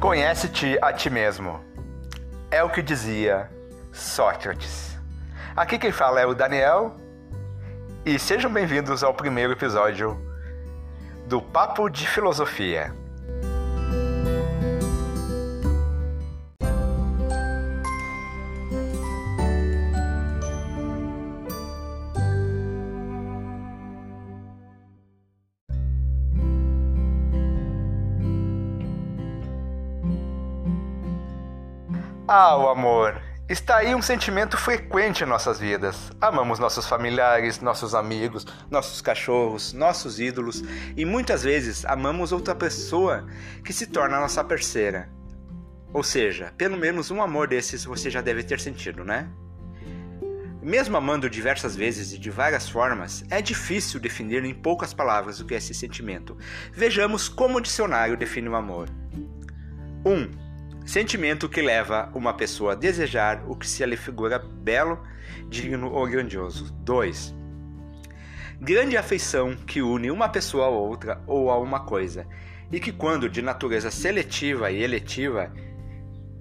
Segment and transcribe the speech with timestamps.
[0.00, 1.58] Conhece-te a ti mesmo.
[2.50, 3.50] É o que dizia
[3.90, 4.94] Sócrates.
[5.56, 6.96] Aqui quem fala é o Daniel
[8.04, 10.20] e sejam bem-vindos ao primeiro episódio
[11.26, 12.94] do Papo de Filosofia.
[32.28, 33.22] Ah, o amor.
[33.48, 36.10] Está aí um sentimento frequente em nossas vidas.
[36.20, 40.64] Amamos nossos familiares, nossos amigos, nossos cachorros, nossos ídolos
[40.96, 43.24] e muitas vezes amamos outra pessoa
[43.64, 45.08] que se torna nossa parceira.
[45.94, 49.28] Ou seja, pelo menos um amor desses você já deve ter sentido, né?
[50.60, 55.46] Mesmo amando diversas vezes e de várias formas, é difícil definir em poucas palavras o
[55.46, 56.36] que é esse sentimento.
[56.72, 58.88] Vejamos como o dicionário define o amor.
[60.04, 60.12] 1.
[60.12, 60.45] Um,
[60.86, 65.02] Sentimento que leva uma pessoa a desejar o que se lhe figura belo,
[65.48, 66.72] digno ou grandioso.
[66.84, 67.34] 2.
[68.60, 72.24] Grande afeição que une uma pessoa a outra ou a uma coisa,
[72.70, 75.52] e que, quando de natureza seletiva e eletiva,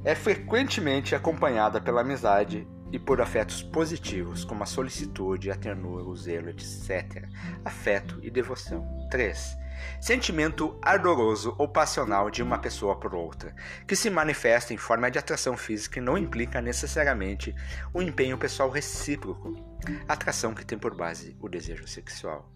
[0.04, 6.16] é frequentemente acompanhada pela amizade e por afetos positivos, como a solicitude, a ternura, o
[6.16, 7.28] zelo, etc.
[7.66, 8.88] Afeto e devoção.
[9.10, 9.65] 3
[10.00, 13.56] Sentimento ardoroso ou passional de uma pessoa por outra,
[13.88, 17.56] que se manifesta em forma de atração física e não implica necessariamente
[17.94, 19.54] um empenho pessoal recíproco,
[20.08, 22.52] atração que tem por base o desejo sexual.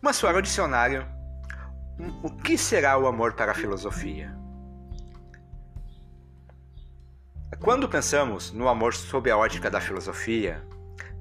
[0.00, 1.06] Mas fora o dicionário,
[2.22, 4.34] o que será o amor para a filosofia?
[7.60, 10.66] Quando pensamos no amor sob a ótica da filosofia,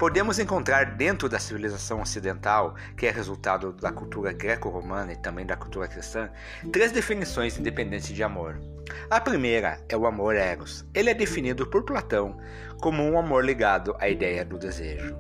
[0.03, 5.55] Podemos encontrar dentro da civilização ocidental, que é resultado da cultura greco-romana e também da
[5.55, 6.29] cultura cristã,
[6.73, 8.59] três definições independentes de amor.
[9.09, 10.85] A primeira é o amor eros.
[10.93, 12.37] Ele é definido por Platão
[12.81, 15.16] como um amor ligado à ideia do desejo.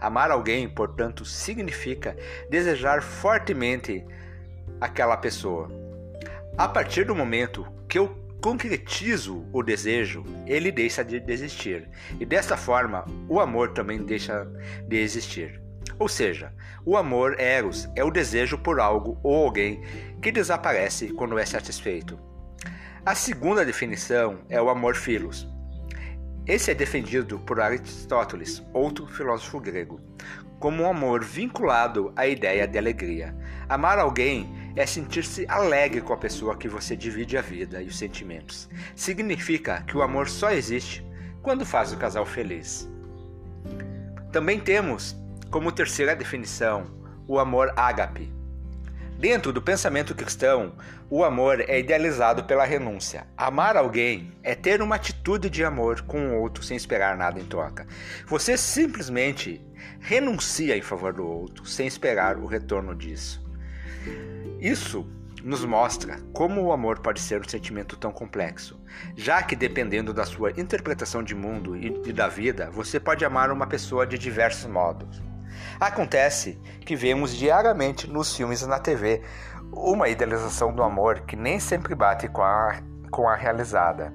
[0.00, 2.16] Amar alguém, portanto, significa
[2.50, 4.04] desejar fortemente
[4.80, 5.70] aquela pessoa.
[6.56, 11.88] A partir do momento que eu concretizo o desejo, ele deixa de existir.
[12.18, 14.46] E dessa forma, o amor também deixa
[14.86, 15.60] de existir.
[15.98, 16.52] Ou seja,
[16.84, 19.82] o amor eros é o desejo por algo ou alguém
[20.22, 22.18] que desaparece quando é satisfeito.
[23.04, 25.48] A segunda definição é o amor filos.
[26.46, 30.00] Esse é defendido por Aristóteles, outro filósofo grego,
[30.58, 33.36] como um amor vinculado à ideia de alegria.
[33.68, 37.98] Amar alguém é sentir-se alegre com a pessoa que você divide a vida e os
[37.98, 38.68] sentimentos.
[38.94, 41.04] Significa que o amor só existe
[41.42, 42.88] quando faz o casal feliz.
[44.32, 45.16] Também temos,
[45.50, 46.84] como terceira definição,
[47.26, 48.32] o amor ágape.
[49.18, 50.74] Dentro do pensamento cristão,
[51.10, 53.26] o amor é idealizado pela renúncia.
[53.36, 57.44] Amar alguém é ter uma atitude de amor com o outro sem esperar nada em
[57.44, 57.84] troca.
[58.26, 59.60] Você simplesmente
[59.98, 63.47] renuncia em favor do outro sem esperar o retorno disso.
[64.60, 65.06] Isso
[65.42, 68.80] nos mostra como o amor pode ser um sentimento tão complexo,
[69.16, 73.66] já que dependendo da sua interpretação de mundo e da vida, você pode amar uma
[73.66, 75.22] pessoa de diversos modos.
[75.78, 79.22] Acontece que vemos diariamente nos filmes e na TV
[79.72, 82.80] uma idealização do amor que nem sempre bate com a,
[83.10, 84.12] com a realizada.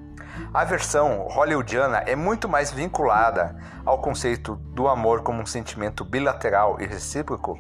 [0.54, 3.56] A versão hollywoodiana é muito mais vinculada
[3.86, 7.60] ao conceito do amor como um sentimento bilateral e recíproco,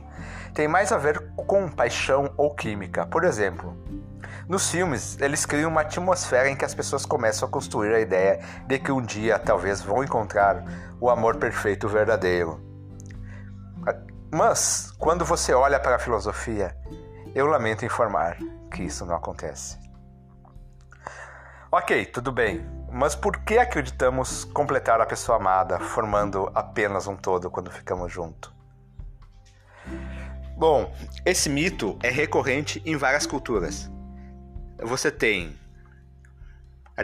[0.53, 3.05] tem mais a ver com paixão ou química.
[3.05, 3.77] Por exemplo,
[4.47, 8.39] nos filmes, eles criam uma atmosfera em que as pessoas começam a construir a ideia
[8.67, 10.63] de que um dia talvez vão encontrar
[10.99, 12.61] o amor perfeito verdadeiro.
[14.31, 16.75] Mas, quando você olha para a filosofia,
[17.35, 18.37] eu lamento informar
[18.71, 19.82] que isso não acontece.
[21.75, 22.63] Ok, tudo bem.
[22.91, 28.53] Mas por que acreditamos completar a pessoa amada, formando apenas um todo quando ficamos juntos?
[30.55, 30.95] Bom,
[31.25, 33.89] esse mito é recorrente em várias culturas.
[34.83, 35.57] Você tem,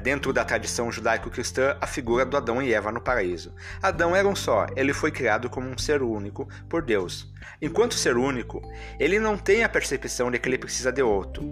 [0.04, 3.52] dentro da tradição judaico-cristã, a figura do Adão e Eva no paraíso.
[3.82, 7.34] Adão era um só, ele foi criado como um ser único por Deus.
[7.60, 8.62] Enquanto ser único,
[9.00, 11.44] ele não tem a percepção de que ele precisa de outro.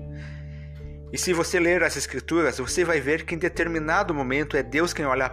[1.11, 4.93] E se você ler as escrituras, você vai ver que em determinado momento é Deus
[4.93, 5.29] quem olha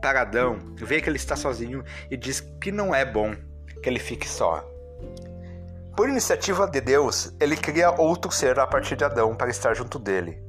[0.00, 3.34] para Adão, vê que ele está sozinho e diz que não é bom
[3.82, 4.64] que ele fique só.
[5.96, 9.98] Por iniciativa de Deus, ele cria outro ser a partir de Adão para estar junto
[9.98, 10.40] dele.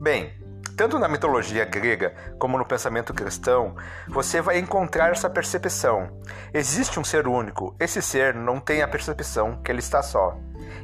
[0.00, 0.34] Bem,
[0.76, 3.76] tanto na mitologia grega como no pensamento cristão,
[4.08, 6.20] você vai encontrar essa percepção.
[6.52, 10.36] Existe um ser único, esse ser não tem a percepção que ele está só.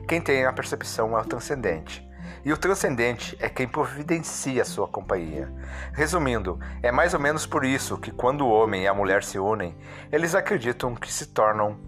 [0.08, 2.08] Quem tem a percepção é o transcendente.
[2.44, 5.52] E o transcendente é quem providencia sua companhia.
[5.92, 9.38] Resumindo, é mais ou menos por isso que quando o homem e a mulher se
[9.38, 9.76] unem,
[10.10, 11.78] eles acreditam que se tornam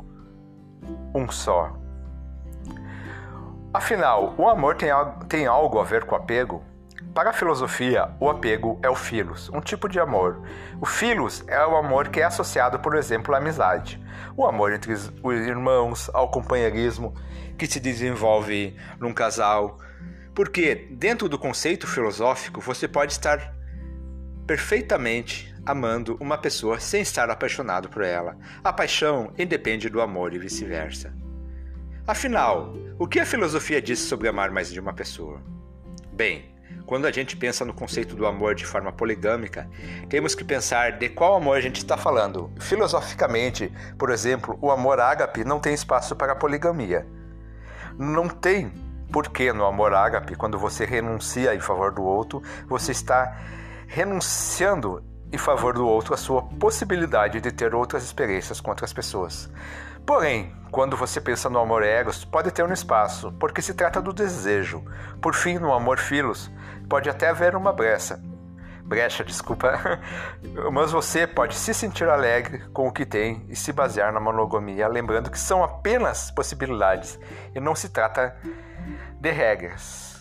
[1.15, 1.77] um só.
[3.73, 4.91] Afinal, o amor tem,
[5.29, 6.63] tem algo a ver com apego?
[7.15, 10.41] Para a filosofia, o apego é o filos, um tipo de amor.
[10.81, 14.03] O filos é o amor que é associado, por exemplo, à amizade.
[14.35, 17.15] O amor entre os irmãos, ao companheirismo
[17.59, 19.79] que se desenvolve num casal.
[20.35, 23.55] Porque, dentro do conceito filosófico, você pode estar
[24.47, 28.37] perfeitamente amando uma pessoa sem estar apaixonado por ela.
[28.65, 31.15] A paixão independe do amor e vice-versa.
[32.07, 35.41] Afinal, o que a filosofia diz sobre amar mais de uma pessoa?
[36.13, 36.53] Bem,
[36.87, 39.69] quando a gente pensa no conceito do amor de forma poligâmica,
[40.09, 42.51] temos que pensar de qual amor a gente está falando.
[42.59, 47.07] Filosoficamente, por exemplo, o amor ágape não tem espaço para poligamia.
[47.97, 48.73] Não tem
[49.13, 53.37] porque no amor ágape, quando você renuncia em favor do outro, você está
[53.87, 59.51] renunciando em favor do outro a sua possibilidade de ter outras experiências com outras pessoas.
[60.05, 64.13] Porém, quando você pensa no amor eros, pode ter um espaço, porque se trata do
[64.13, 64.83] desejo.
[65.21, 66.51] Por fim, no amor filos,
[66.89, 68.19] pode até haver uma brecha.
[68.83, 70.01] Brecha, desculpa.
[70.73, 74.89] Mas você pode se sentir alegre com o que tem e se basear na monogamia,
[74.89, 77.19] lembrando que são apenas possibilidades
[77.55, 78.37] e não se trata
[79.21, 80.13] de regras.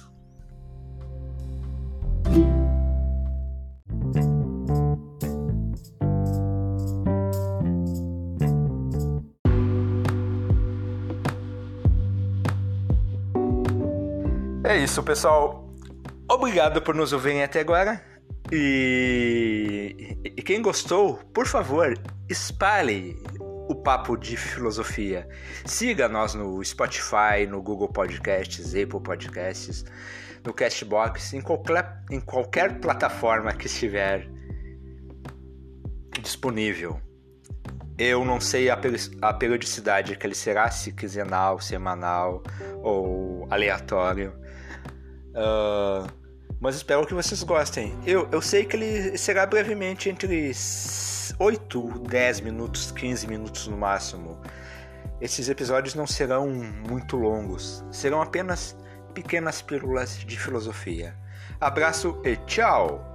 [14.63, 15.69] É isso, pessoal.
[16.29, 18.01] Obrigado por nos ouvirem até agora.
[18.51, 21.93] E, e quem gostou, por favor,
[22.29, 23.17] espalhe
[23.71, 25.27] o papo de filosofia.
[25.65, 29.85] Siga nós no Spotify, no Google Podcasts, Apple Podcasts,
[30.43, 34.27] no Castbox, em qualquer, em qualquer plataforma que estiver
[36.21, 36.99] disponível.
[37.97, 38.77] Eu não sei a,
[39.33, 42.41] periodicidade que ele será, se quinzenal, semanal
[42.81, 44.33] ou aleatório.
[45.29, 46.11] Uh,
[46.59, 47.97] mas espero que vocês gostem.
[48.05, 50.51] Eu, eu sei que ele será brevemente entre
[51.39, 54.39] 8, 10 minutos, 15 minutos no máximo.
[55.19, 58.75] Esses episódios não serão muito longos, serão apenas
[59.13, 61.15] pequenas pílulas de filosofia.
[61.59, 63.10] Abraço e tchau!